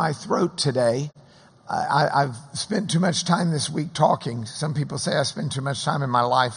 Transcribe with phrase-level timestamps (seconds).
[0.00, 1.10] my throat today.
[1.68, 4.46] I, have spent too much time this week talking.
[4.46, 6.56] Some people say I spend too much time in my life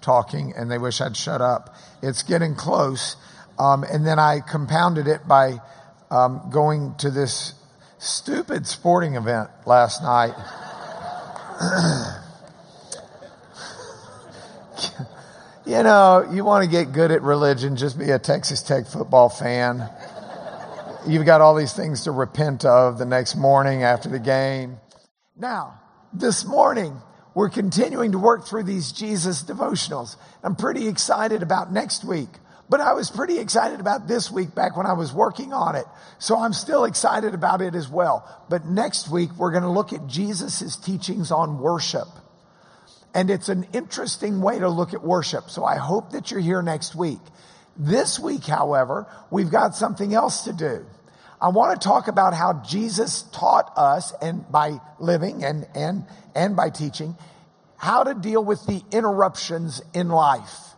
[0.00, 1.74] talking and they wish I'd shut up.
[2.02, 3.16] It's getting close.
[3.58, 5.60] Um, and then I compounded it by
[6.08, 7.54] um, going to this
[7.98, 10.36] stupid sporting event last night.
[15.66, 19.28] you know, you want to get good at religion, just be a Texas Tech football
[19.28, 19.90] fan.
[21.06, 24.78] You've got all these things to repent of the next morning after the game.
[25.36, 25.78] Now,
[26.14, 26.96] this morning,
[27.34, 30.16] we're continuing to work through these Jesus devotionals.
[30.42, 32.30] I'm pretty excited about next week,
[32.70, 35.84] but I was pretty excited about this week back when I was working on it.
[36.18, 38.26] So I'm still excited about it as well.
[38.48, 42.08] But next week, we're going to look at Jesus' teachings on worship.
[43.12, 45.50] And it's an interesting way to look at worship.
[45.50, 47.20] So I hope that you're here next week.
[47.76, 50.86] This week, however, we've got something else to do.
[51.44, 56.56] I want to talk about how Jesus taught us and by living and, and, and
[56.56, 57.18] by teaching
[57.76, 60.70] how to deal with the interruptions in life.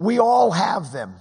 [0.00, 1.14] We all have them.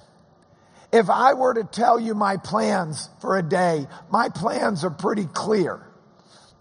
[0.92, 5.28] If I were to tell you my plans for a day, my plans are pretty
[5.28, 5.80] clear.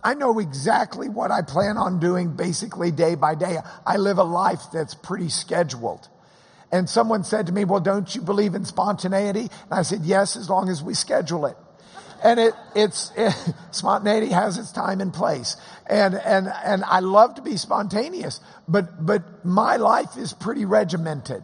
[0.05, 3.57] I know exactly what I plan on doing basically day by day.
[3.87, 6.11] I live a life that's pretty scheduled.
[6.71, 9.41] And someone said to me, well, don't you believe in spontaneity?
[9.41, 11.57] And I said, yes, as long as we schedule it.
[12.23, 13.35] And it, it's, it,
[13.71, 15.57] spontaneity has its time and place.
[15.87, 21.43] And, and, and I love to be spontaneous, but, but my life is pretty regimented.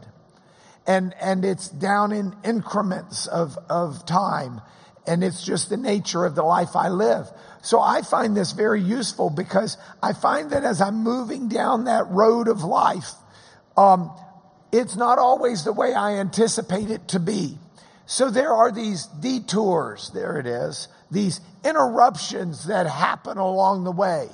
[0.87, 4.61] And, and it's down in increments of, of time.
[5.07, 7.29] And it's just the nature of the life I live.
[7.63, 12.09] So I find this very useful because I find that as I'm moving down that
[12.09, 13.11] road of life,
[13.77, 14.13] um,
[14.73, 17.59] it's not always the way I anticipate it to be.
[18.07, 24.29] So there are these detours, there it is, these interruptions that happen along the way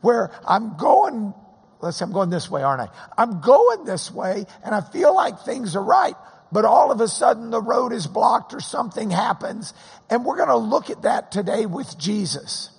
[0.00, 1.34] where I'm going,
[1.80, 2.88] let's say I'm going this way, aren't I?
[3.18, 6.14] I'm going this way and I feel like things are right,
[6.50, 9.74] but all of a sudden the road is blocked or something happens.
[10.08, 12.70] And we're going to look at that today with Jesus.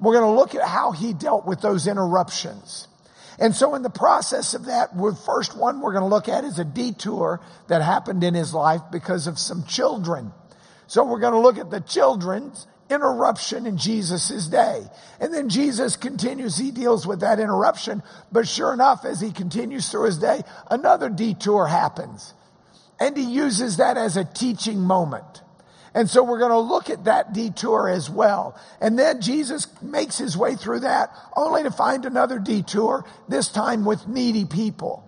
[0.00, 2.86] We're going to look at how he dealt with those interruptions.
[3.38, 6.44] And so in the process of that, the first one we're going to look at
[6.44, 10.32] is a detour that happened in his life because of some children.
[10.88, 14.82] So we're going to look at the children's interruption in Jesus' day.
[15.20, 18.02] And then Jesus continues, he deals with that interruption.
[18.32, 22.34] But sure enough, as he continues through his day, another detour happens.
[22.98, 25.42] And he uses that as a teaching moment.
[25.94, 28.58] And so we're going to look at that detour as well.
[28.80, 33.84] And then Jesus makes his way through that only to find another detour, this time
[33.84, 35.04] with needy people.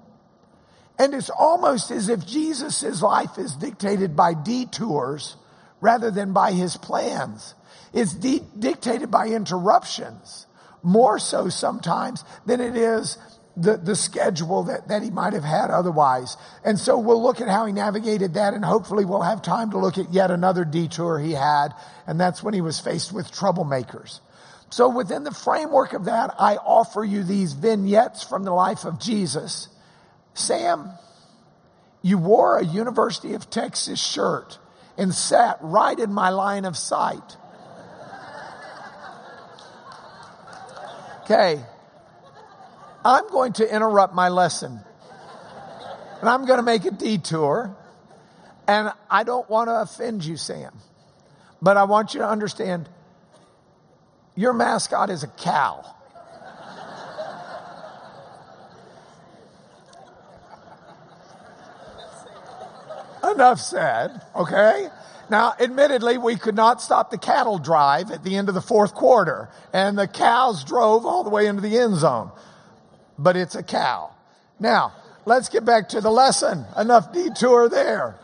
[0.98, 5.36] And it's almost as if Jesus' life is dictated by detours
[5.80, 7.54] rather than by his plans.
[7.92, 10.47] It's de- dictated by interruptions,
[10.82, 13.16] more so sometimes than it is
[13.60, 16.37] the, the schedule that, that he might have had otherwise.
[16.65, 19.78] And so we'll look at how he navigated that and hopefully we'll have time to
[19.78, 21.69] look at yet another detour he had.
[22.06, 24.21] And that's when he was faced with troublemakers.
[24.71, 29.00] So within the framework of that, I offer you these vignettes from the life of
[29.00, 29.69] Jesus.
[30.32, 30.91] Sam,
[32.03, 34.59] you wore a University of Texas shirt
[34.97, 37.37] and sat right in my line of sight.
[41.25, 41.62] Okay.
[43.05, 44.81] I'm going to interrupt my lesson.
[46.21, 47.75] And I'm going to make a detour.
[48.69, 50.72] And I don't want to offend you, Sam.
[51.62, 52.89] But I want you to understand
[54.34, 55.84] your mascot is a cow.
[63.34, 64.89] Enough said, okay?
[65.31, 68.94] Now, admittedly, we could not stop the cattle drive at the end of the fourth
[68.94, 72.33] quarter, and the cows drove all the way into the end zone
[73.20, 74.10] but it's a cow.
[74.59, 74.95] Now,
[75.27, 76.65] let's get back to the lesson.
[76.77, 78.18] Enough detour there.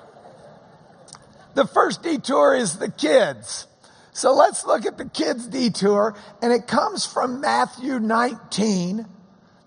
[1.55, 3.67] The first detour is the kids.
[4.12, 9.06] So let's look at the kids detour and it comes from Matthew 19.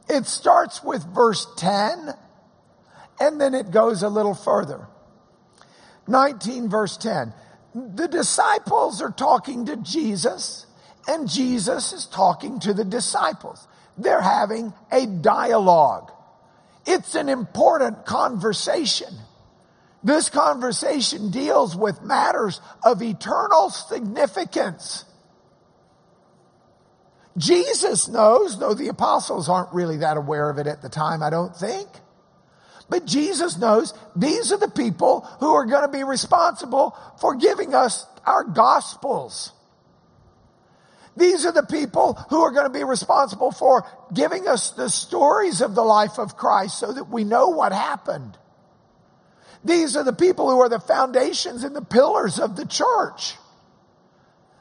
[0.09, 2.13] It starts with verse 10
[3.19, 4.87] and then it goes a little further.
[6.07, 7.33] 19 verse 10.
[7.75, 10.65] The disciples are talking to Jesus
[11.07, 13.67] and Jesus is talking to the disciples.
[13.99, 16.11] They're having a dialogue.
[16.85, 19.13] It's an important conversation.
[20.03, 25.05] This conversation deals with matters of eternal significance.
[27.37, 31.29] Jesus knows, though the apostles aren't really that aware of it at the time, I
[31.29, 31.87] don't think.
[32.89, 37.75] But Jesus knows these are the people who are going to be responsible for giving
[37.75, 39.51] us our gospels.
[41.17, 45.61] These are the people who are going to be responsible for giving us the stories
[45.61, 48.37] of the life of Christ so that we know what happened.
[49.63, 53.35] These are the people who are the foundations and the pillars of the church.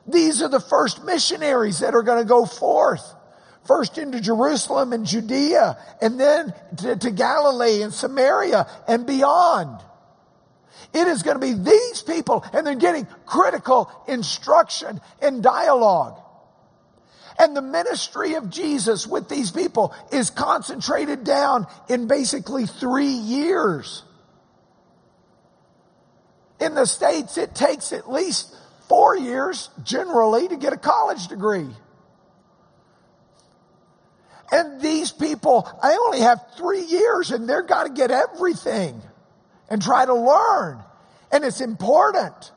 [0.06, 3.14] These are the first missionaries that are going to go forth.
[3.66, 9.82] First into Jerusalem and Judea, and then to, to Galilee and Samaria and beyond.
[10.94, 16.18] It is going to be these people, and they're getting critical instruction and dialogue.
[17.38, 24.02] And the ministry of Jesus with these people is concentrated down in basically three years.
[26.60, 28.54] In the States, it takes at least
[28.88, 31.68] four years generally to get a college degree.
[34.50, 39.00] And these people, I only have three years and they're got to get everything
[39.68, 40.82] and try to learn.
[41.30, 42.50] And it's important.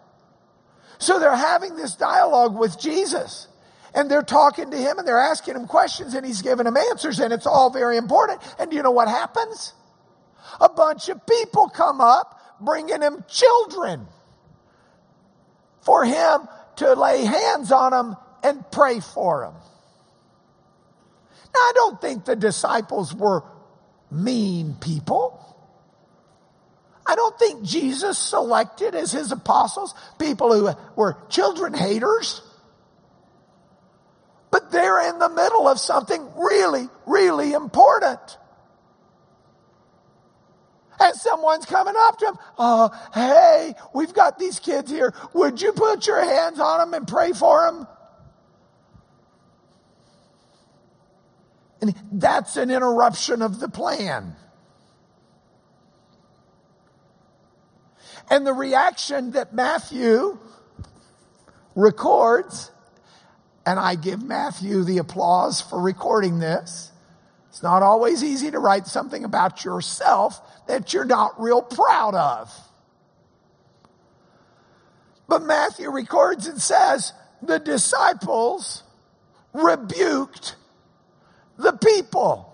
[0.98, 3.48] So they're having this dialogue with Jesus
[3.94, 7.20] and they're talking to him and they're asking him questions and he's giving them answers
[7.20, 8.42] and it's all very important.
[8.58, 9.74] And do you know what happens?
[10.60, 14.08] A bunch of people come up bringing him children
[15.82, 16.48] for him
[16.78, 19.54] to lay hands on them and pray for them.
[21.54, 23.44] Now, I don't think the disciples were
[24.10, 25.38] mean people.
[27.06, 32.42] I don't think Jesus selected as his apostles people who were children haters.
[34.52, 38.38] But they're in the middle of something really, really important.
[41.00, 42.38] And someone's coming up to him.
[42.60, 45.16] Oh, hey, we've got these kids here.
[45.34, 47.88] Would you put your hands on them and pray for them?
[51.82, 54.36] And that's an interruption of the plan.
[58.30, 60.38] And the reaction that Matthew
[61.74, 62.72] records,
[63.66, 66.92] and I give Matthew the applause for recording this.
[67.50, 72.54] It's not always easy to write something about yourself that you're not real proud of.
[75.28, 78.84] But Matthew records and says, the disciples
[79.54, 80.56] rebuked
[81.58, 82.48] the people.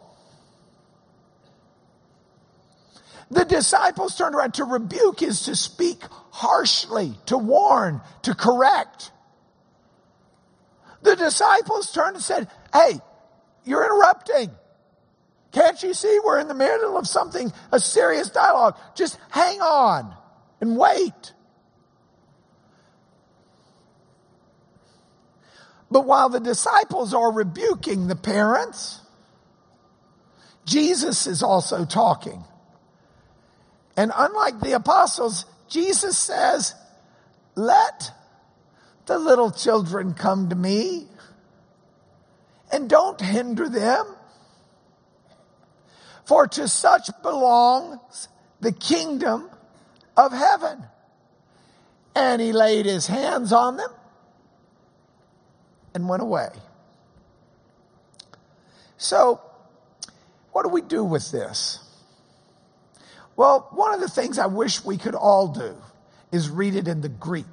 [3.30, 6.02] The disciples turned around to rebuke is to speak
[6.32, 9.12] harshly, to warn, to correct.
[11.02, 13.00] The disciples turned and said, Hey,
[13.64, 14.52] you're interrupting.
[15.52, 18.78] Can't you see we're in the middle of something, a serious dialogue?
[18.96, 20.16] Just hang on
[20.62, 21.34] and wait.
[25.90, 29.00] But while the disciples are rebuking the parents,
[30.66, 32.44] Jesus is also talking.
[33.96, 36.76] And unlike the apostles, Jesus says,
[37.56, 38.12] let
[39.08, 41.08] the little children come to me
[42.72, 44.06] and don't hinder them.
[46.26, 48.28] For to such belongs
[48.60, 49.50] the kingdom
[50.18, 50.84] of heaven.
[52.16, 53.92] And he laid his hands on them
[55.94, 56.50] and went away.
[58.98, 59.40] So,
[60.52, 61.80] what do we do with this?
[63.36, 65.78] Well, one of the things I wish we could all do
[66.32, 67.46] is read it in the Greek.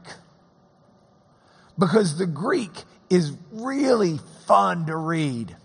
[1.79, 2.71] Because the Greek
[3.11, 5.57] is really fun to read.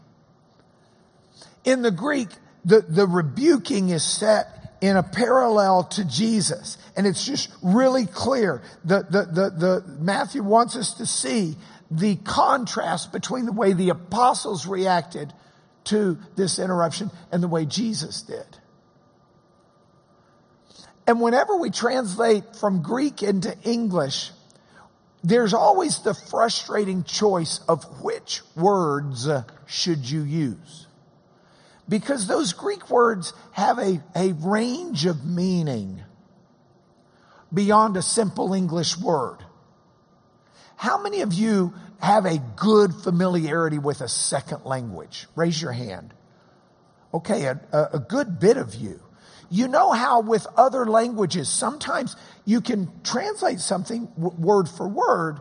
[1.64, 2.30] In the Greek,
[2.66, 6.78] the, the rebuking is set in a parallel to Jesus.
[6.96, 8.62] And it's just really clear.
[8.84, 11.56] The, the, the, the Matthew wants us to see
[11.92, 15.34] the contrast between the way the apostles reacted
[15.86, 18.46] to this interruption and the way Jesus did.
[21.08, 24.30] And whenever we translate from Greek into English,
[25.24, 29.28] there's always the frustrating choice of which words
[29.66, 30.88] should you use.
[31.88, 36.04] Because those Greek words have a, a range of meaning
[37.54, 39.40] beyond a simple English word.
[40.76, 45.28] How many of you have a good familiarity with a second language?
[45.36, 46.14] Raise your hand.
[47.14, 49.02] Okay, a, a good bit of you.
[49.50, 52.16] You know how with other languages, sometimes
[52.46, 55.40] you can translate something word for word,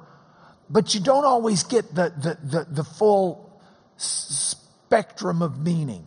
[0.71, 3.61] but you don't always get the, the, the, the full
[3.97, 6.05] spectrum of meaning.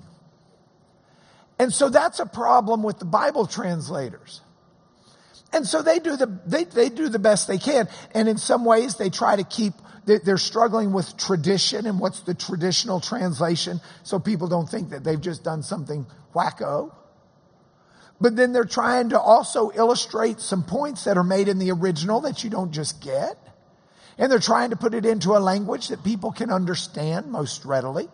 [1.60, 4.42] And so that's a problem with the Bible translators.
[5.54, 7.88] And so they do the, they, they do the best they can.
[8.16, 9.74] And in some ways they try to keep,
[10.06, 15.22] they're struggling with tradition and what's the traditional translation so people don't think that they've
[15.22, 16.94] just done something wacko.
[18.22, 22.22] But then they're trying to also illustrate some points that are made in the original
[22.22, 23.36] that you don't just get.
[24.20, 28.08] And they're trying to put it into a language that people can understand most readily.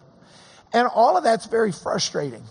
[0.71, 2.43] And all of that's very frustrating.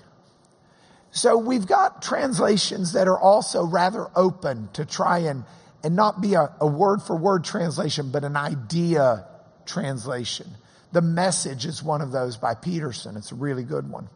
[1.13, 5.45] So we've got translations that are also rather open to try and,
[5.83, 9.27] and not be a, a word for word translation, but an idea
[9.65, 10.47] translation.
[10.93, 13.17] The message is one of those by Peterson.
[13.17, 14.11] It's a really good one.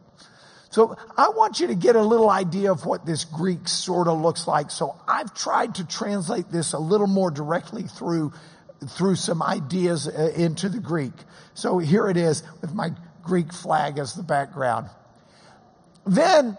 [0.71, 4.21] So I want you to get a little idea of what this Greek sort of
[4.21, 4.71] looks like.
[4.71, 8.31] So I've tried to translate this a little more directly through,
[8.87, 11.11] through some ideas uh, into the Greek.
[11.53, 14.89] So here it is with my Greek flag as the background.
[16.05, 16.57] Then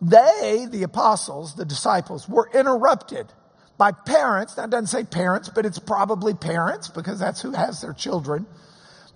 [0.00, 3.30] they, the apostles, the disciples, were interrupted
[3.76, 4.54] by parents.
[4.54, 8.46] That doesn't say parents, but it's probably parents because that's who has their children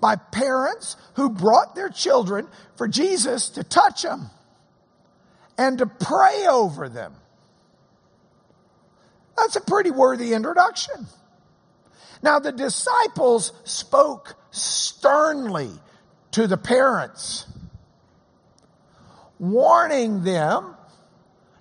[0.00, 4.30] by parents who brought their children for Jesus to touch them
[5.58, 7.14] and to pray over them.
[9.36, 11.06] That's a pretty worthy introduction.
[12.22, 15.70] Now, the disciples spoke sternly
[16.32, 17.46] to the parents,
[19.38, 20.74] warning them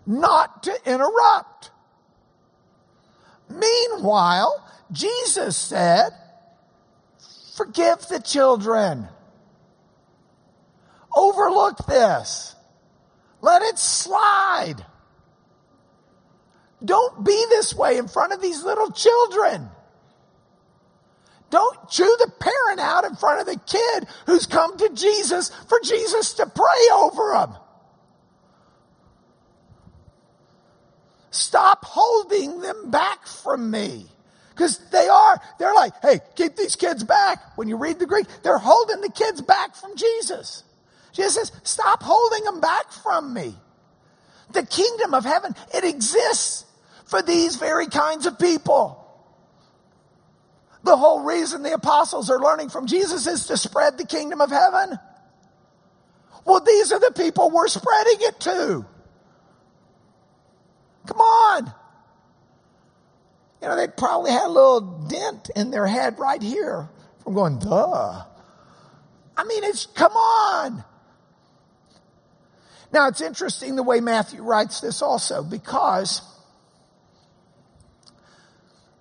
[0.05, 1.71] not to interrupt.
[3.49, 6.09] Meanwhile, Jesus said,
[7.55, 9.07] Forgive the children.
[11.15, 12.53] Overlook this.
[13.39, 14.85] Let it slide.
[16.83, 19.69] Don't be this way in front of these little children.
[21.49, 25.79] Don't chew the parent out in front of the kid who's come to Jesus for
[25.81, 27.55] Jesus to pray over him.
[31.31, 34.07] Stop holding them back from me.
[34.55, 37.57] Because they are, they're like, hey, keep these kids back.
[37.57, 40.63] When you read the Greek, they're holding the kids back from Jesus.
[41.11, 43.53] Jesus says, stop holding them back from me.
[44.51, 46.63] The kingdom of heaven, it exists
[47.05, 49.01] for these very kinds of people.
[50.83, 54.51] The whole reason the apostles are learning from Jesus is to spread the kingdom of
[54.51, 54.97] heaven.
[56.45, 58.85] Well, these are the people we're spreading it to.
[61.07, 61.73] Come on.
[63.61, 66.89] You know, they probably had a little dent in their head right here
[67.23, 68.23] from going, duh.
[69.37, 70.83] I mean, it's, come on.
[72.91, 76.21] Now, it's interesting the way Matthew writes this also because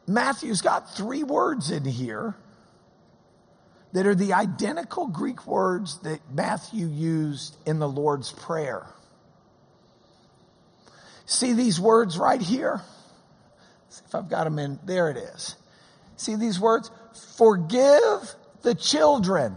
[0.07, 2.35] Matthew's got three words in here
[3.93, 8.85] that are the identical Greek words that Matthew used in the Lord's Prayer.
[11.27, 12.83] See these words right here?
[14.07, 14.79] If I've got them in.
[14.85, 15.57] There it is.
[16.17, 16.91] See these words?
[17.37, 19.57] Forgive the children.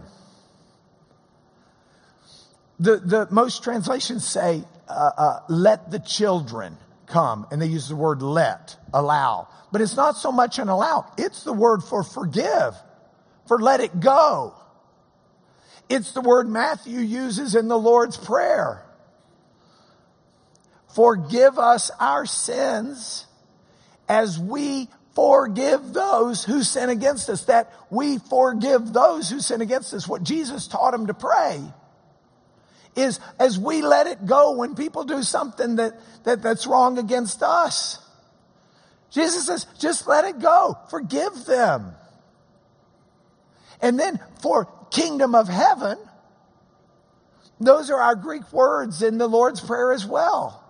[2.80, 6.76] The, the most translations say, uh, uh, let the children
[7.06, 7.46] come.
[7.50, 9.48] And they use the word let, allow.
[9.72, 11.10] But it's not so much an allow.
[11.16, 12.74] It's the word for forgive,
[13.46, 14.54] for let it go.
[15.88, 18.84] It's the word Matthew uses in the Lord's Prayer.
[20.94, 23.26] Forgive us our sins
[24.08, 29.92] as we forgive those who sin against us, that we forgive those who sin against
[29.92, 30.06] us.
[30.06, 31.62] What Jesus taught him to pray
[32.96, 37.42] is as we let it go when people do something that, that that's wrong against
[37.42, 37.98] us.
[39.10, 40.78] Jesus says, just let it go.
[40.90, 41.94] Forgive them.
[43.80, 45.98] And then for kingdom of heaven,
[47.60, 50.64] those are our Greek words in the Lord's Prayer as well.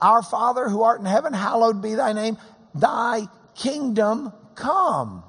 [0.00, 2.36] Our Father who art in heaven, hallowed be thy name.
[2.74, 5.24] Thy kingdom come.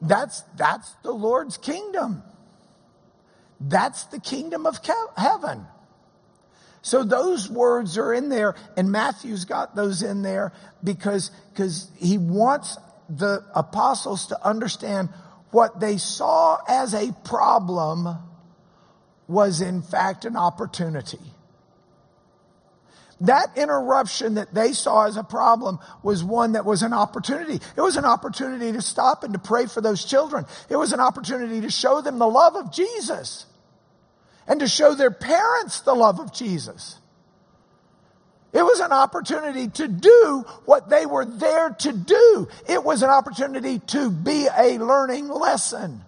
[0.00, 2.22] That's, that's the Lord's kingdom.
[3.60, 4.78] That's the kingdom of
[5.16, 5.66] heaven.
[6.82, 10.52] So those words are in there, and Matthew's got those in there
[10.84, 15.08] because, because he wants the apostles to understand
[15.50, 18.18] what they saw as a problem
[19.28, 21.20] was in fact an opportunity.
[23.22, 27.60] That interruption that they saw as a problem was one that was an opportunity.
[27.76, 30.44] It was an opportunity to stop and to pray for those children.
[30.68, 33.46] It was an opportunity to show them the love of Jesus
[34.46, 36.98] and to show their parents the love of Jesus.
[38.52, 42.48] It was an opportunity to do what they were there to do.
[42.68, 46.05] It was an opportunity to be a learning lesson.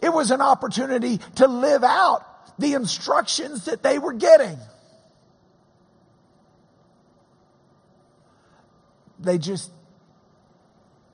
[0.00, 2.24] It was an opportunity to live out
[2.58, 4.58] the instructions that they were getting.
[9.18, 9.70] They just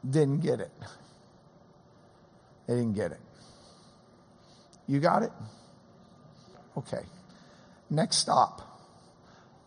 [0.08, 0.72] didn't get it.
[2.66, 3.20] They didn't get it.
[4.86, 5.32] You got it?
[6.76, 7.02] Okay.
[7.88, 8.74] Next stop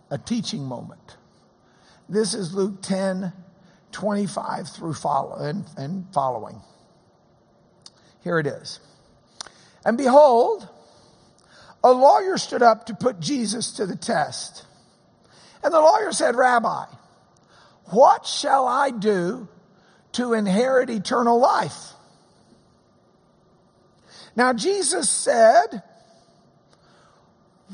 [0.10, 1.18] a teaching moment.
[2.10, 3.34] This is Luke 10,
[3.92, 6.62] 25 through follow, and, and following.
[8.24, 8.80] Here it is.
[9.88, 10.68] And behold,
[11.82, 14.66] a lawyer stood up to put Jesus to the test.
[15.64, 16.84] And the lawyer said, Rabbi,
[17.86, 19.48] what shall I do
[20.12, 21.94] to inherit eternal life?
[24.36, 25.82] Now, Jesus said,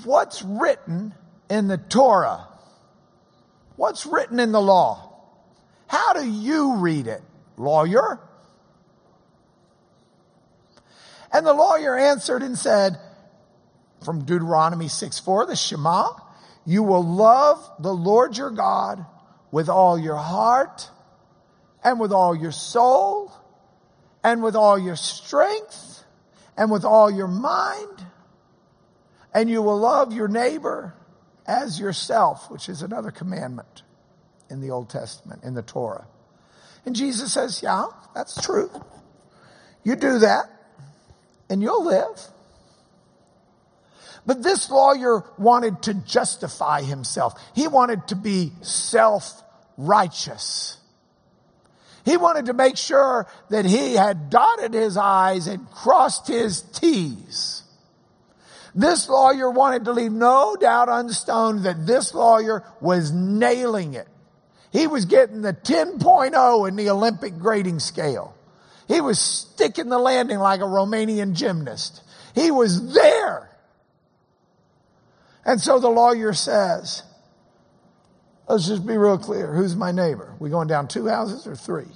[0.03, 1.15] What's written
[1.50, 2.48] in the Torah?
[3.75, 5.15] What's written in the law?
[5.88, 7.24] How do you read it,
[7.58, 8.20] lawyer?
[11.34, 12.98] And the lawyer answered and said,
[14.04, 16.10] from Deuteronomy 6 4, the Shema,
[16.66, 19.06] you will love the Lord your God
[19.52, 20.90] with all your heart
[21.84, 23.32] and with all your soul
[24.24, 26.04] and with all your strength
[26.56, 28.06] and with all your mind.
[29.34, 30.94] And you will love your neighbor
[31.48, 33.84] as yourself, which is another commandment
[34.50, 36.08] in the Old Testament, in the Torah.
[36.86, 38.70] And Jesus says, yeah, that's true.
[39.84, 40.46] You do that
[41.53, 42.27] and you'll live.
[44.25, 47.39] But this lawyer wanted to justify himself.
[47.53, 50.77] He wanted to be self-righteous.
[52.05, 57.62] He wanted to make sure that he had dotted his I's and crossed his T's.
[58.74, 64.07] This lawyer wanted to leave no doubt stone that this lawyer was nailing it.
[64.72, 68.36] He was getting the 10.0 in the Olympic grading scale.
[68.88, 72.04] He was sticking the landing like a Romanian gymnast.
[72.36, 73.50] He was there.
[75.46, 77.04] And so the lawyer says,
[78.48, 79.54] let's just be real clear.
[79.54, 80.36] Who's my neighbor?
[80.40, 81.88] We going down two houses or three?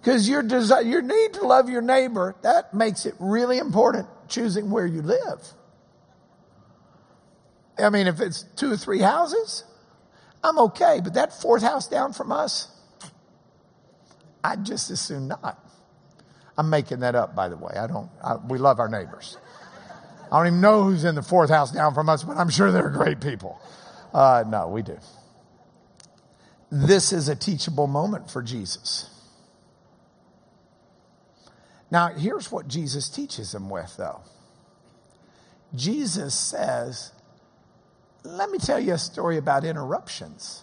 [0.00, 4.70] Because your desire, your need to love your neighbor, that makes it really important choosing
[4.70, 5.42] where you live.
[7.78, 9.64] I mean, if it's two or three houses,
[10.42, 11.00] I'm okay.
[11.02, 12.68] But that fourth house down from us,
[14.42, 15.58] I'd just as soon not.
[16.56, 17.74] I'm making that up, by the way.
[17.74, 19.38] I don't, I, we love our neighbors.
[20.30, 22.70] I don't even know who's in the fourth house down from us, but I'm sure
[22.70, 23.60] they're great people.
[24.12, 24.98] Uh, no, we do.
[26.70, 29.08] This is a teachable moment for Jesus.
[31.90, 34.20] Now, here's what Jesus teaches them with, though.
[35.74, 37.12] Jesus says,
[38.22, 40.62] Let me tell you a story about interruptions.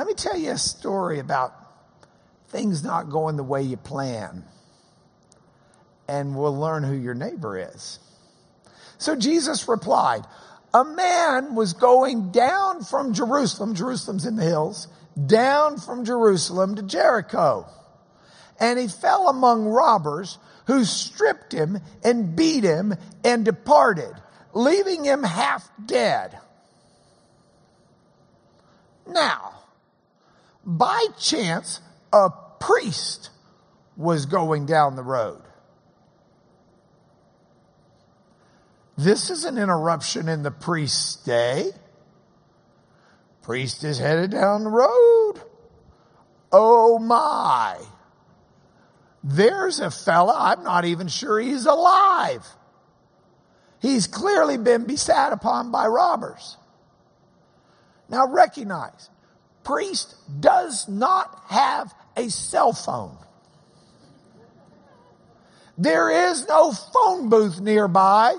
[0.00, 1.52] Let me tell you a story about
[2.48, 4.44] things not going the way you plan
[6.08, 7.98] and we'll learn who your neighbor is.
[8.96, 10.24] So Jesus replied,
[10.72, 14.88] a man was going down from Jerusalem, Jerusalem's in the hills,
[15.26, 17.66] down from Jerusalem to Jericho.
[18.58, 24.14] And he fell among robbers who stripped him and beat him and departed,
[24.54, 26.38] leaving him half dead.
[29.06, 29.59] Now,
[30.78, 31.80] by chance,
[32.12, 32.30] a
[32.60, 33.30] priest
[33.96, 35.42] was going down the road.
[38.96, 41.70] This is an interruption in the priest's day.
[43.42, 45.34] Priest is headed down the road.
[46.52, 47.78] Oh my.
[49.24, 52.46] There's a fella, I'm not even sure he's alive.
[53.80, 56.56] He's clearly been besat upon by robbers.
[58.08, 59.10] Now recognize,
[59.64, 63.16] priest does not have a cell phone.
[65.78, 68.36] There is no phone booth nearby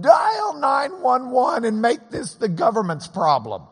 [0.00, 3.62] Dial 911 and make this the government's problem.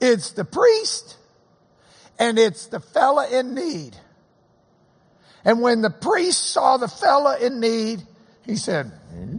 [0.00, 1.16] It's the priest
[2.18, 3.96] and it's the fella in need.
[5.44, 8.02] And when the priest saw the fella in need,
[8.44, 9.38] he said, hmm?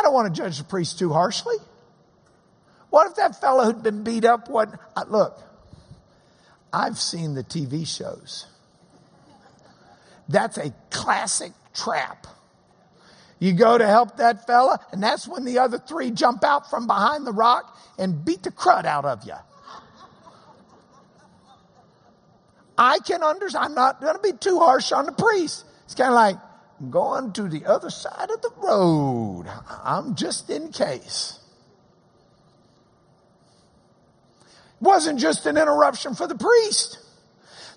[0.00, 1.56] I don't want to judge the priest too harshly.
[2.88, 4.70] What if that fellow who'd been beat up, what,
[5.08, 5.38] look,
[6.72, 8.46] I've seen the TV shows.
[10.26, 12.26] That's a classic trap.
[13.40, 16.86] You go to help that fella, and that's when the other three jump out from
[16.86, 19.34] behind the rock and beat the crud out of you.
[22.78, 23.66] I can understand.
[23.66, 25.66] I'm not going to be too harsh on the priest.
[25.84, 26.36] It's kind of like,
[26.88, 29.44] going to the other side of the road.
[29.84, 31.38] I'm just in case.
[34.40, 36.98] It wasn't just an interruption for the priest.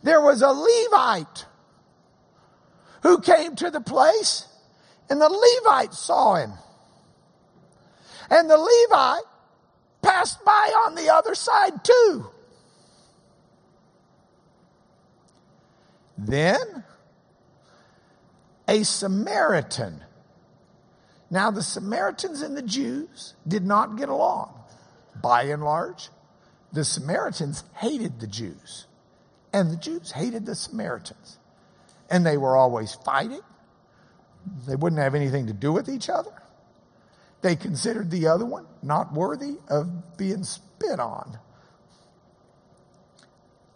[0.04, 1.46] There was a Levite
[3.02, 4.48] who came to the place
[5.10, 6.54] and the Levite saw him.
[8.30, 9.24] And the Levite
[10.02, 12.30] passed by on the other side too.
[16.18, 16.84] Then
[18.68, 20.04] a Samaritan.
[21.30, 24.54] Now, the Samaritans and the Jews did not get along.
[25.22, 26.10] By and large,
[26.72, 28.88] the Samaritans hated the Jews,
[29.52, 31.38] and the Jews hated the Samaritans.
[32.10, 33.42] And they were always fighting.
[34.68, 36.34] They wouldn't have anything to do with each other.
[37.42, 41.38] They considered the other one not worthy of being spit on.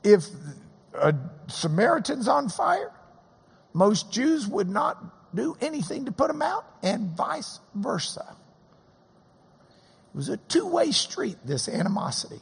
[0.03, 0.25] If
[0.93, 1.13] a
[1.47, 2.91] Samaritan's on fire,
[3.77, 8.35] most Jews would not do anything to put him out, and vice versa.
[10.13, 12.41] It was a two way street, this animosity.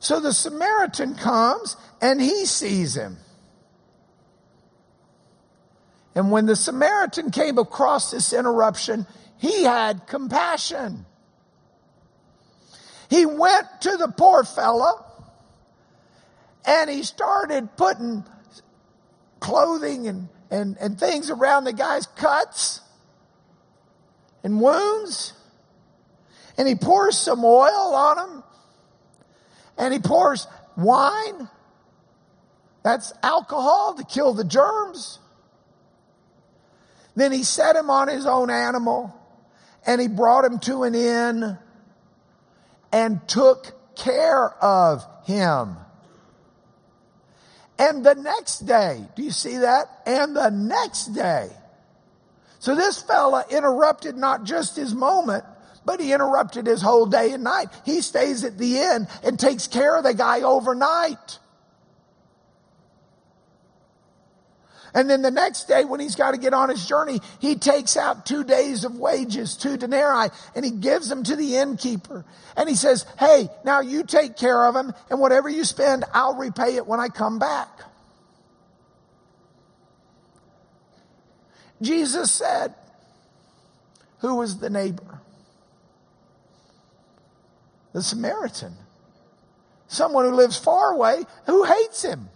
[0.00, 3.16] So the Samaritan comes and he sees him.
[6.14, 9.06] And when the Samaritan came across this interruption,
[9.38, 11.06] he had compassion.
[13.08, 15.06] He went to the poor fella
[16.66, 18.24] and he started putting
[19.40, 22.80] clothing and, and, and things around the guy's cuts
[24.42, 25.32] and wounds.
[26.56, 28.44] And he pours some oil on him.
[29.76, 30.46] And he pours
[30.76, 31.48] wine.
[32.82, 35.18] That's alcohol to kill the germs.
[37.14, 39.14] Then he set him on his own animal
[39.86, 41.58] and he brought him to an inn
[42.92, 45.76] and took care of him.
[47.78, 50.02] And the next day, do you see that?
[50.04, 51.48] And the next day.
[52.58, 55.44] So this fella interrupted not just his moment,
[55.84, 57.68] but he interrupted his whole day and night.
[57.84, 61.38] He stays at the inn and takes care of the guy overnight.
[64.94, 67.96] And then the next day when he's got to get on his journey, he takes
[67.96, 72.24] out two days of wages, two denarii, and he gives them to the innkeeper.
[72.56, 76.36] And he says, Hey, now you take care of him and whatever you spend, I'll
[76.36, 77.68] repay it when I come back.
[81.80, 82.74] Jesus said,
[84.20, 85.20] Who was the neighbor?
[87.92, 88.74] The Samaritan.
[89.86, 92.28] Someone who lives far away who hates him.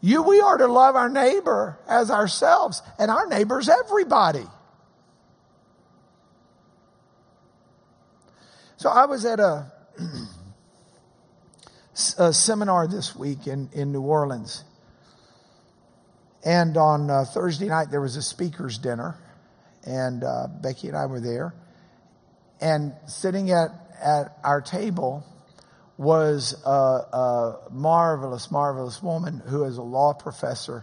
[0.00, 4.46] You, we are to love our neighbor as ourselves, and our neighbor's everybody.
[8.76, 9.70] So I was at a,
[12.18, 14.64] a seminar this week in, in New Orleans.
[16.42, 19.18] And on uh, Thursday night, there was a speaker's dinner.
[19.84, 21.54] And uh, Becky and I were there.
[22.62, 25.26] And sitting at, at our table
[26.00, 30.82] was a, a, marvelous, marvelous woman who is a law professor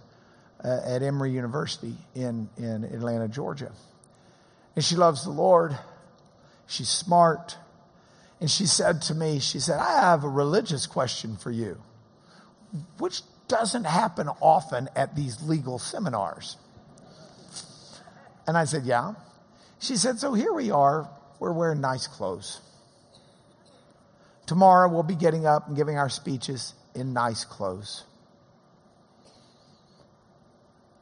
[0.64, 3.72] uh, at Emory University in, in Atlanta, Georgia.
[4.76, 5.76] And she loves the Lord.
[6.68, 7.58] She's smart.
[8.40, 11.82] And she said to me, she said, I have a religious question for you,
[13.00, 16.58] which doesn't happen often at these legal seminars.
[18.46, 19.16] And I said, yeah.
[19.80, 21.10] She said, so here we are.
[21.40, 22.62] We're wearing nice clothes.
[24.48, 28.06] Tomorrow we'll be getting up and giving our speeches in nice clothes.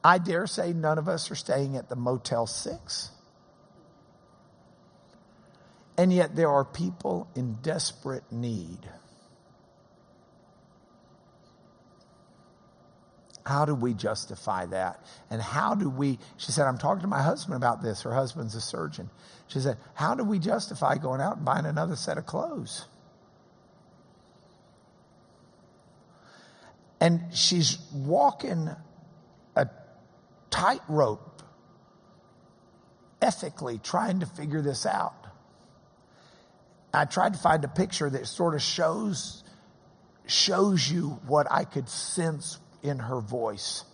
[0.04, 3.10] I dare say none of us are staying at the Motel 6.
[5.98, 8.80] And yet there are people in desperate need.
[13.44, 15.00] How do we justify that?
[15.30, 18.02] And how do we, she said, I'm talking to my husband about this.
[18.02, 19.08] Her husband's a surgeon.
[19.46, 22.86] She said, How do we justify going out and buying another set of clothes?
[27.00, 28.70] And she's walking
[29.54, 29.68] a
[30.50, 31.42] tightrope
[33.20, 35.26] ethically trying to figure this out.
[36.94, 39.44] I tried to find a picture that sort of shows
[40.26, 43.84] shows you what I could sense in her voice.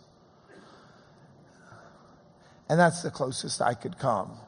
[2.68, 4.38] And that's the closest I could come.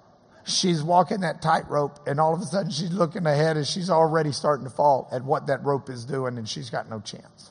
[0.47, 4.33] She's walking that tightrope, and all of a sudden she's looking ahead and she's already
[4.33, 7.51] starting to fall at what that rope is doing, and she's got no chance.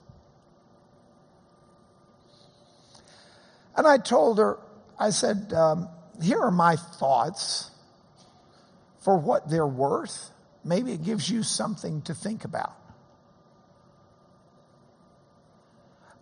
[3.75, 4.59] And I told her,
[4.99, 5.89] I said, um,
[6.21, 7.71] here are my thoughts
[9.01, 10.29] for what they're worth.
[10.63, 12.75] Maybe it gives you something to think about.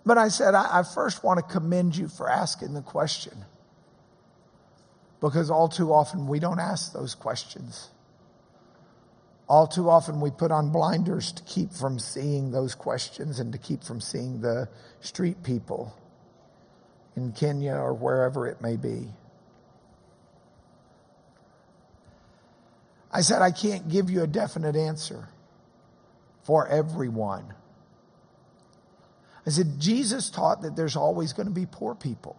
[0.06, 3.46] But I said, I, I first want to commend you for asking the question.
[5.20, 7.90] Because all too often we don't ask those questions.
[9.48, 13.60] All too often we put on blinders to keep from seeing those questions and to
[13.60, 14.70] keep from seeing the
[15.02, 15.96] street people
[17.16, 19.08] in Kenya or wherever it may be.
[23.12, 25.28] I said, I can't give you a definite answer
[26.44, 27.54] for everyone.
[29.46, 32.38] I said, Jesus taught that there's always going to be poor people.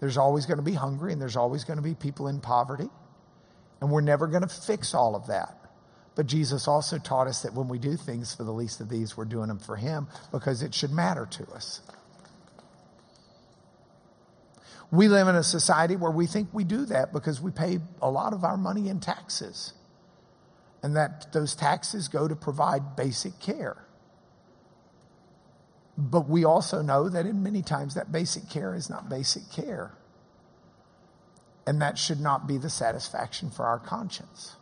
[0.00, 2.88] There's always going to be hungry and there's always going to be people in poverty.
[3.80, 5.58] And we're never going to fix all of that.
[6.14, 9.16] But Jesus also taught us that when we do things for the least of these,
[9.16, 11.80] we're doing them for Him because it should matter to us.
[14.90, 18.10] We live in a society where we think we do that because we pay a
[18.10, 19.72] lot of our money in taxes.
[20.82, 23.76] And that those taxes go to provide basic care.
[25.96, 29.92] But we also know that in many times that basic care is not basic care.
[31.66, 34.56] And that should not be the satisfaction for our conscience.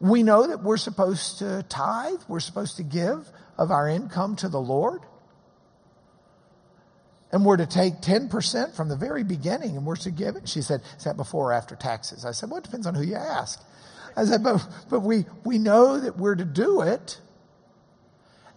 [0.00, 4.48] We know that we're supposed to tithe, we're supposed to give of our income to
[4.48, 5.00] the Lord.
[7.34, 10.48] And we're to take 10% from the very beginning and we're to give it.
[10.48, 12.24] She said, Is that before or after taxes?
[12.24, 13.60] I said, Well, it depends on who you ask.
[14.16, 17.18] I said, But, but we, we know that we're to do it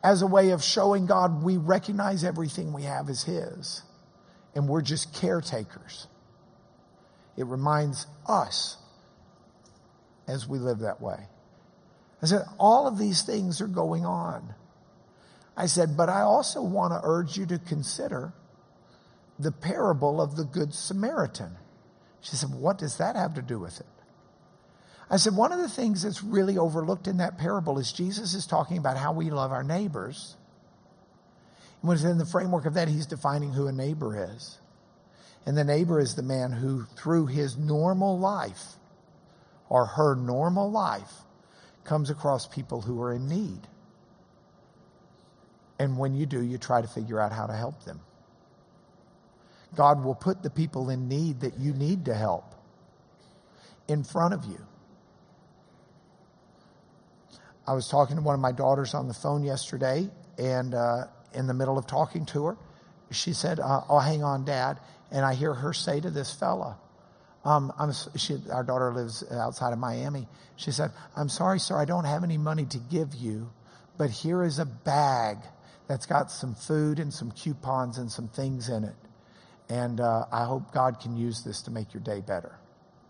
[0.03, 3.81] as a way of showing God we recognize everything we have is His
[4.53, 6.05] and we're just caretakers.
[7.35, 8.77] It reminds us
[10.27, 11.25] as we live that way.
[12.21, 14.53] I said, all of these things are going on.
[15.57, 18.33] I said, but I also want to urge you to consider
[19.39, 21.57] the parable of the Good Samaritan.
[22.21, 23.85] She said, what does that have to do with it?
[25.09, 28.45] I said, one of the things that's really overlooked in that parable is Jesus is
[28.45, 30.35] talking about how we love our neighbors.
[31.81, 34.59] And within the framework of that, he's defining who a neighbor is.
[35.45, 38.75] And the neighbor is the man who, through his normal life
[39.69, 41.11] or her normal life,
[41.85, 43.61] comes across people who are in need.
[45.79, 48.01] And when you do, you try to figure out how to help them.
[49.75, 52.55] God will put the people in need that you need to help
[53.87, 54.59] in front of you.
[57.67, 61.47] I was talking to one of my daughters on the phone yesterday, and uh, in
[61.47, 62.57] the middle of talking to her,
[63.11, 64.79] she said, uh, "Oh, hang on, Dad."
[65.11, 66.77] And I hear her say to this fella,
[67.43, 67.73] um,
[68.15, 72.23] she, "Our daughter lives outside of Miami." She said, "I'm sorry, sir, I don't have
[72.23, 73.51] any money to give you,
[73.97, 75.39] but here is a bag
[75.87, 78.95] that's got some food and some coupons and some things in it,
[79.69, 82.59] and uh, I hope God can use this to make your day better."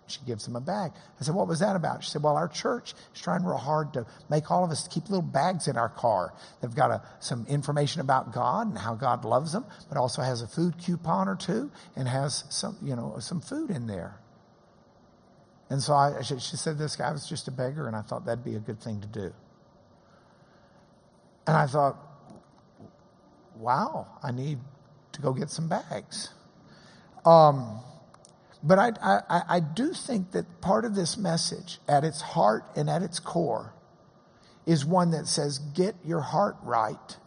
[0.08, 0.91] She gives him a bag.
[1.20, 2.04] I said, What was that about?
[2.04, 5.10] She said, Well, our church is trying real hard to make all of us keep
[5.10, 6.34] little bags in our car.
[6.62, 10.41] They've got a, some information about God and how God loves them, but also has
[10.41, 14.20] a food coupon or two and has some, you know, some food in there.
[15.70, 18.26] And so I, she, she said, This guy was just a beggar, and I thought
[18.26, 19.34] that'd be a good thing to do.
[21.46, 21.98] And I thought,
[23.58, 24.60] Wow, I need
[25.12, 26.30] to go get some bags.
[27.28, 27.82] Um,
[28.63, 32.90] but I, I, I do think that part of this message, at its heart and
[32.90, 33.74] at its core,
[34.66, 37.18] is one that says, get your heart right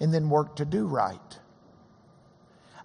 [0.00, 1.38] and then work to do right.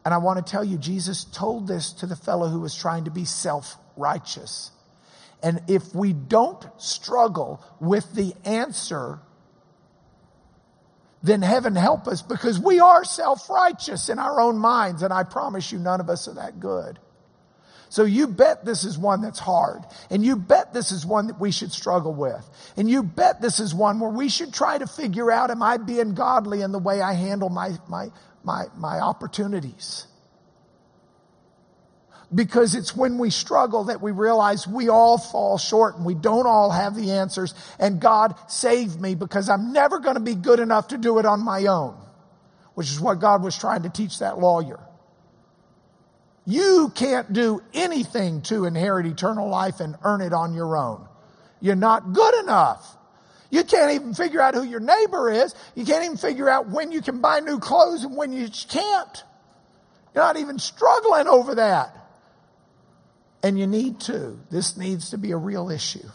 [0.05, 3.03] And I want to tell you, Jesus told this to the fellow who was trying
[3.03, 4.71] to be self righteous.
[5.43, 9.19] And if we don't struggle with the answer,
[11.21, 15.03] then heaven help us because we are self righteous in our own minds.
[15.03, 16.99] And I promise you, none of us are that good.
[17.89, 19.84] So you bet this is one that's hard.
[20.12, 22.47] And you bet this is one that we should struggle with.
[22.77, 25.77] And you bet this is one where we should try to figure out, am I
[25.77, 28.10] being godly in the way I handle my, my,
[28.43, 30.05] my, my opportunities?
[32.33, 36.45] Because it's when we struggle that we realize we all fall short and we don't
[36.45, 37.55] all have the answers.
[37.79, 41.25] And God saved me because I'm never going to be good enough to do it
[41.25, 41.97] on my own,
[42.75, 44.79] which is what God was trying to teach that lawyer.
[46.45, 51.07] You can't do anything to inherit eternal life and earn it on your own.
[51.61, 52.95] You're not good enough.
[53.51, 55.55] You can't even figure out who your neighbor is.
[55.75, 59.23] You can't even figure out when you can buy new clothes and when you can't.
[60.13, 61.95] You're not even struggling over that.
[63.41, 64.39] And you need to.
[64.52, 66.10] This needs to be a real issue.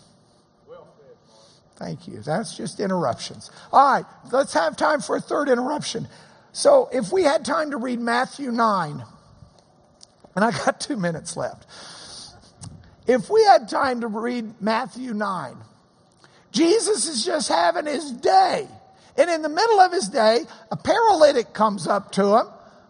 [1.76, 2.20] Thank you.
[2.20, 3.50] That's just interruptions.
[3.72, 6.06] All right, let's have time for a third interruption.
[6.52, 9.04] So if we had time to read Matthew 9,
[10.36, 11.66] and I got two minutes left.
[13.06, 15.56] If we had time to read Matthew 9,
[16.52, 18.66] Jesus is just having his day.
[19.16, 22.46] And in the middle of his day, a paralytic comes up to him.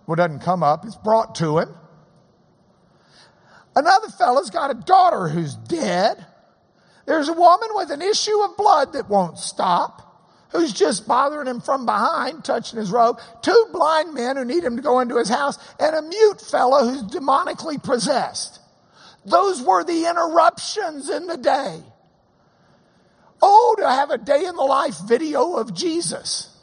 [0.06, 1.74] Well, doesn't come up, it's brought to him.
[3.76, 6.24] Another fellow's got a daughter who's dead.
[7.06, 10.04] There's a woman with an issue of blood that won't stop
[10.54, 14.76] who's just bothering him from behind, touching his robe, two blind men who need him
[14.76, 18.60] to go into his house, and a mute fellow who's demonically possessed.
[19.26, 21.82] Those were the interruptions in the day.
[23.42, 26.53] Oh, to have a day in the life video of Jesus.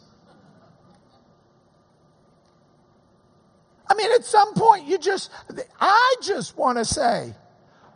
[3.91, 5.29] I mean, at some point, you just,
[5.77, 7.33] I just want to say,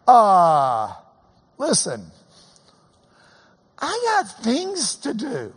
[0.06, 0.94] uh,
[1.58, 2.12] listen,
[3.80, 5.54] I got things to do.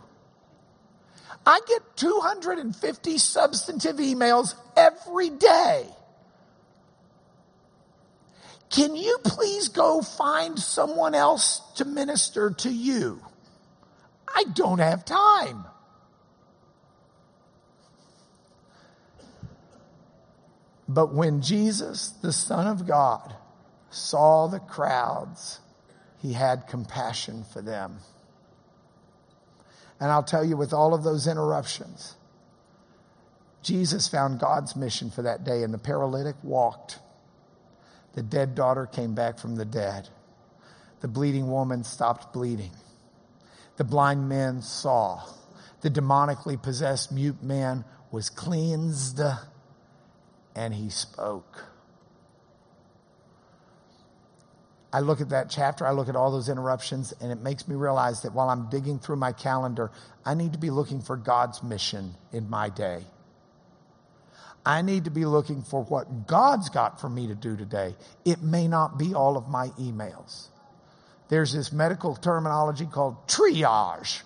[1.44, 5.87] I get 250 substantive emails every day.
[8.70, 13.20] Can you please go find someone else to minister to you?
[14.29, 15.64] I don't have time.
[20.88, 23.35] But when Jesus, the Son of God,
[23.90, 25.61] saw the crowds,
[26.20, 27.98] he had compassion for them.
[30.01, 32.14] And I'll tell you, with all of those interruptions,
[33.62, 37.01] Jesus found God's mission for that day, and the paralytic walked.
[38.14, 40.09] The dead daughter came back from the dead.
[41.01, 42.72] The bleeding woman stopped bleeding.
[43.77, 45.22] The blind man saw.
[45.83, 49.20] The demonically possessed mute man was cleansed,
[50.59, 51.64] and he spoke.
[54.92, 57.77] I look at that chapter, I look at all those interruptions, and it makes me
[57.77, 59.92] realize that while I'm digging through my calendar,
[60.25, 63.05] I need to be looking for God's mission in my day.
[64.66, 67.94] I need to be looking for what God's got for me to do today.
[68.25, 70.49] It may not be all of my emails.
[71.29, 74.23] There's this medical terminology called triage.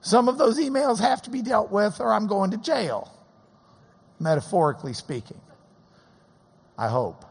[0.00, 3.14] Some of those emails have to be dealt with, or I'm going to jail,
[4.18, 5.40] metaphorically speaking.
[6.76, 7.24] I hope.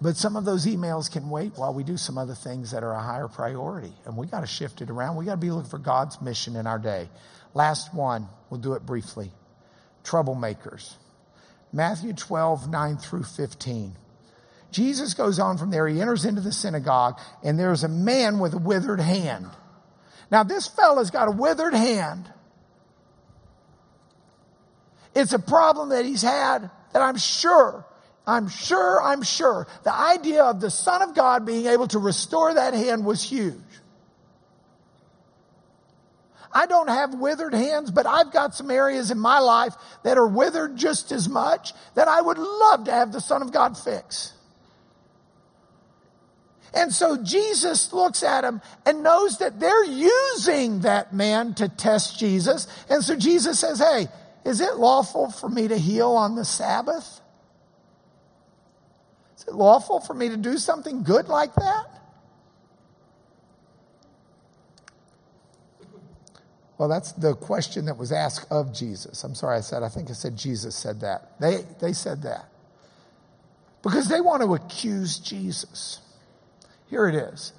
[0.00, 2.92] But some of those emails can wait while we do some other things that are
[2.92, 3.92] a higher priority.
[4.04, 5.16] And we got to shift it around.
[5.16, 7.08] We got to be looking for God's mission in our day.
[7.54, 9.32] Last one, we'll do it briefly.
[10.04, 10.94] Troublemakers.
[11.72, 13.96] Matthew 12, 9 through 15.
[14.70, 15.88] Jesus goes on from there.
[15.88, 19.46] He enters into the synagogue, and there's a man with a withered hand.
[20.30, 22.30] Now, this fella's got a withered hand.
[25.16, 27.84] It's a problem that he's had that I'm sure
[28.26, 32.54] I'm sure, I'm sure the idea of the Son of God being able to restore
[32.54, 33.54] that hand was huge.
[36.52, 40.26] I don't have withered hands, but I've got some areas in my life that are
[40.26, 44.32] withered just as much that I would love to have the Son of God fix.
[46.74, 52.18] And so Jesus looks at him and knows that they're using that man to test
[52.18, 52.66] Jesus.
[52.88, 54.08] And so Jesus says, Hey,
[54.46, 57.20] is it lawful for me to heal on the Sabbath?
[59.36, 61.86] Is it lawful for me to do something good like that?
[66.78, 69.24] Well, that's the question that was asked of Jesus.
[69.24, 71.40] I'm sorry I said, I think I said Jesus said that.
[71.40, 72.48] They, they said that.
[73.82, 76.00] Because they want to accuse Jesus.
[76.88, 77.52] Here it is.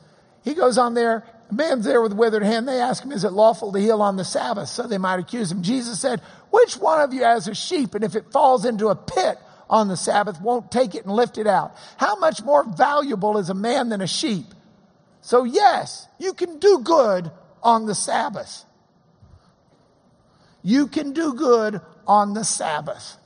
[0.43, 2.67] He goes on there, a man's there with a withered hand.
[2.67, 4.69] They ask him, Is it lawful to heal on the Sabbath?
[4.69, 5.63] So they might accuse him.
[5.63, 8.95] Jesus said, Which one of you has a sheep, and if it falls into a
[8.95, 9.37] pit,
[9.69, 11.75] on the Sabbath won't take it and lift it out.
[11.97, 14.45] How much more valuable is a man than a sheep?
[15.21, 17.31] So yes, you can do good
[17.61, 18.63] on the Sabbath.
[20.63, 23.17] You can do good on the Sabbath.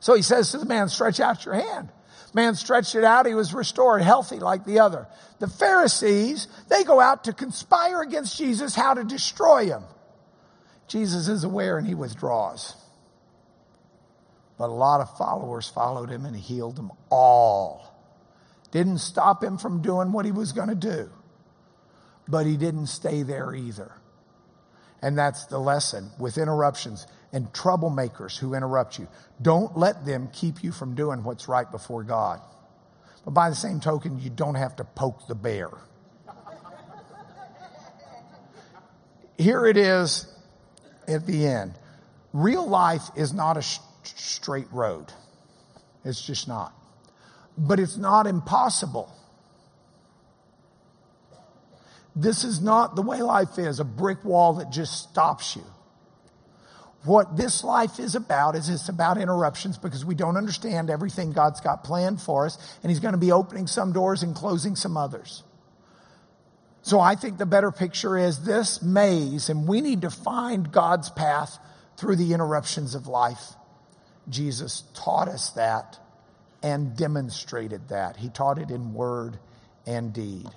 [0.00, 1.90] So he says to the man, stretch out your hand.
[2.34, 3.26] Man stretched it out.
[3.26, 5.06] He was restored, healthy like the other.
[5.38, 9.82] The Pharisees, they go out to conspire against Jesus, how to destroy him.
[10.88, 12.74] Jesus is aware and he withdraws.
[14.58, 17.92] But a lot of followers followed him and he healed them all.
[18.70, 21.10] Didn't stop him from doing what he was going to do.
[22.28, 23.92] But he didn't stay there either.
[25.02, 29.08] And that's the lesson with interruptions and troublemakers who interrupt you.
[29.40, 32.40] Don't let them keep you from doing what's right before God.
[33.24, 35.70] But by the same token, you don't have to poke the bear.
[39.38, 40.26] Here it is
[41.08, 41.74] at the end.
[42.32, 43.62] Real life is not a
[44.04, 45.12] straight road.
[46.04, 46.72] It's just not.
[47.56, 49.12] But it's not impossible.
[52.14, 55.64] This is not the way life is, a brick wall that just stops you.
[57.04, 61.60] What this life is about is it's about interruptions because we don't understand everything God's
[61.60, 64.96] got planned for us, and He's going to be opening some doors and closing some
[64.96, 65.42] others.
[66.82, 71.10] So I think the better picture is this maze, and we need to find God's
[71.10, 71.58] path
[71.96, 73.54] through the interruptions of life.
[74.28, 75.98] Jesus taught us that
[76.62, 78.16] and demonstrated that.
[78.16, 79.38] He taught it in word
[79.86, 80.48] and deed.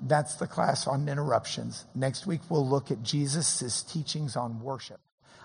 [0.00, 1.86] That's the class on interruptions.
[1.94, 5.00] Next week, we'll look at Jesus' teachings on worship.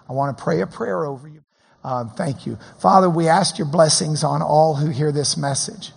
[0.10, 1.44] I want to pray a prayer over you.
[1.84, 2.58] Um, thank you.
[2.80, 5.92] Father, we ask your blessings on all who hear this message.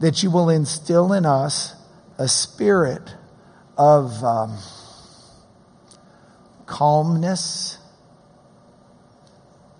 [0.00, 1.74] That you will instill in us
[2.18, 3.14] a spirit
[3.76, 4.22] of.
[4.24, 4.58] Um,
[6.68, 7.78] calmness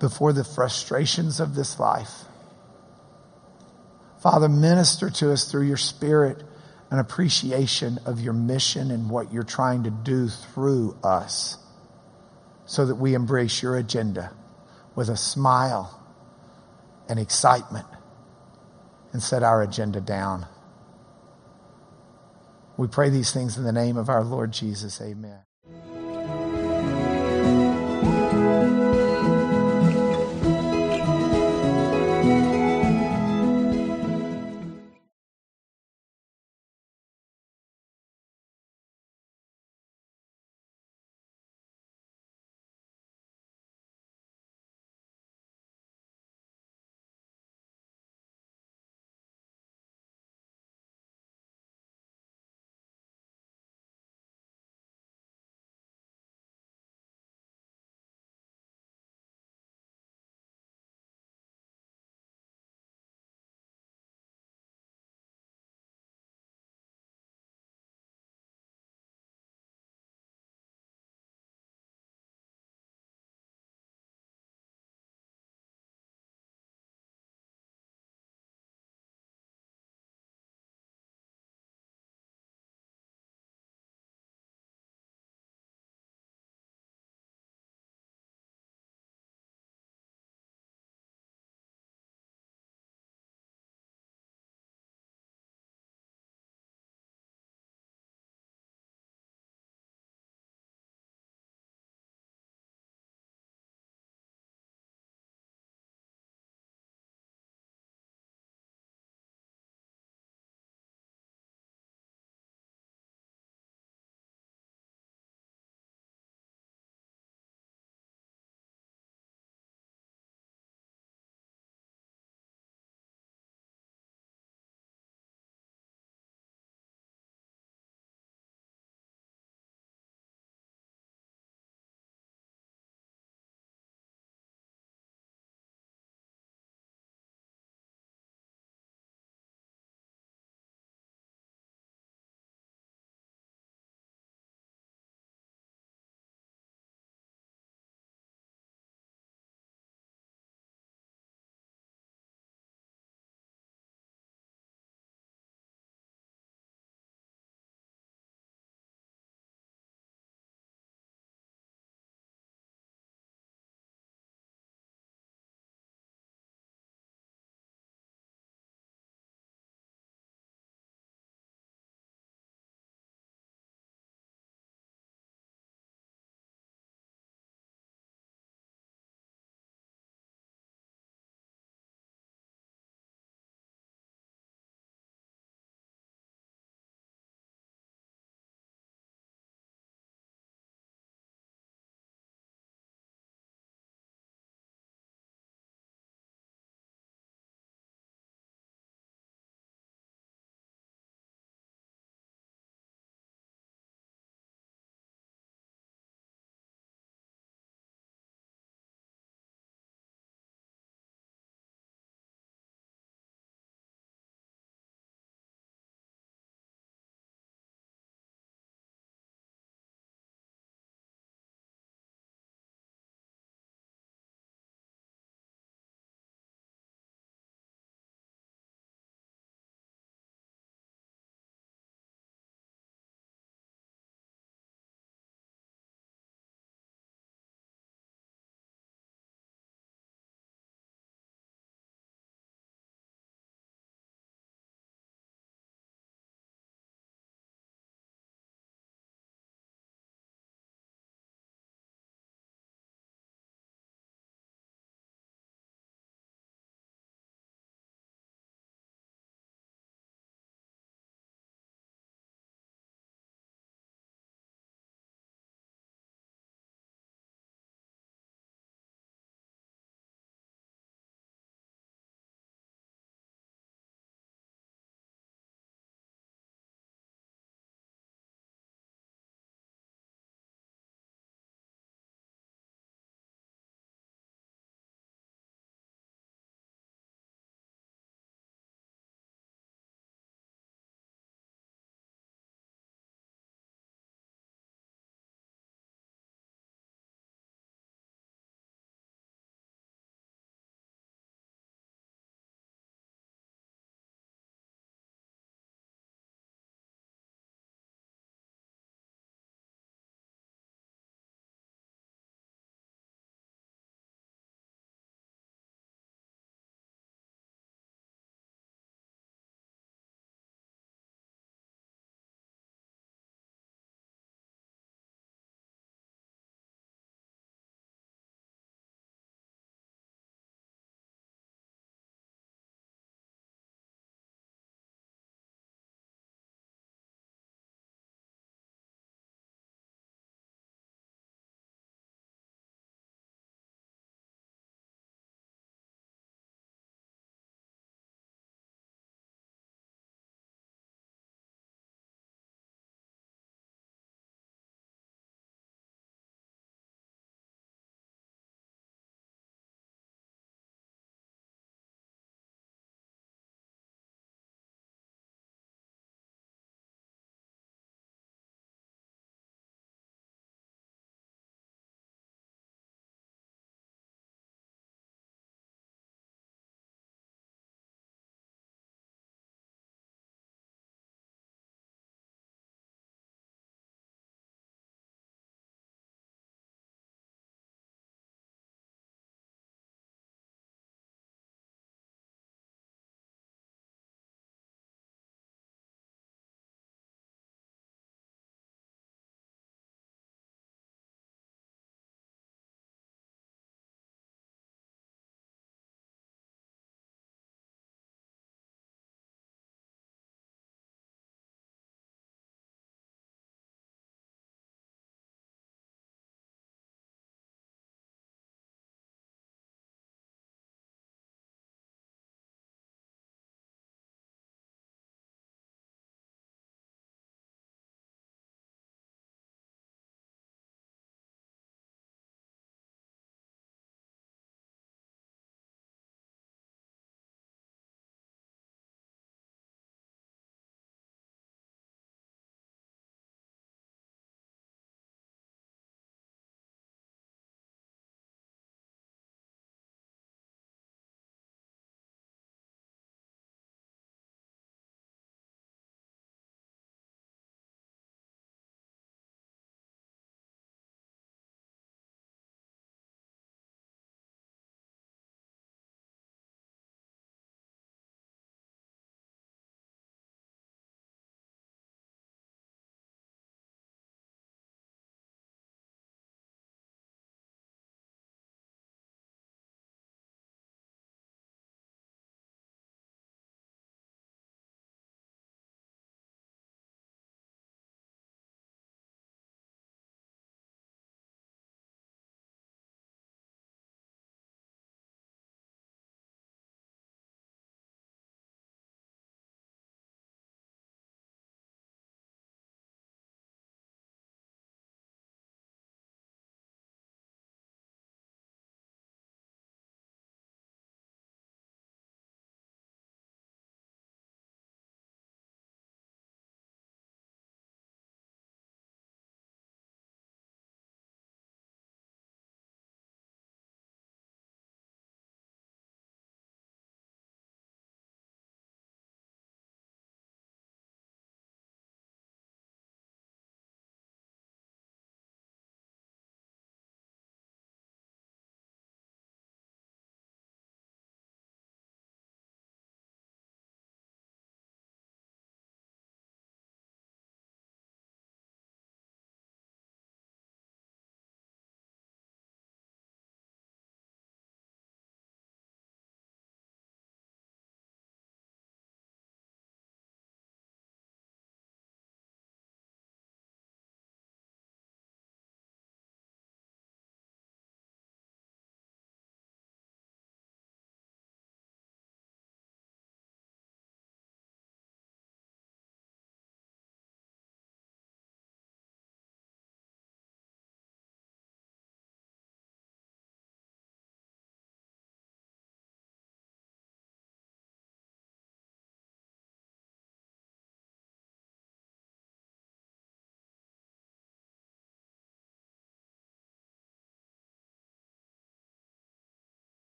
[0.00, 2.24] before the frustrations of this life.
[4.22, 6.42] Father, minister to us through your spirit
[6.90, 11.58] an appreciation of your mission and what you're trying to do through us
[12.68, 14.30] so that we embrace your agenda
[14.94, 16.02] with a smile
[17.08, 17.86] and excitement
[19.12, 20.46] and set our agenda down.
[22.76, 25.00] We pray these things in the name of our Lord Jesus.
[25.00, 25.47] Amen.